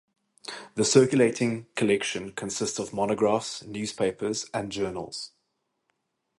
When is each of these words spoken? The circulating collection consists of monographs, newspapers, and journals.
The 0.73 0.83
circulating 0.83 1.67
collection 1.75 2.31
consists 2.31 2.79
of 2.79 2.91
monographs, 2.91 3.63
newspapers, 3.63 4.49
and 4.51 4.71
journals. 4.71 5.29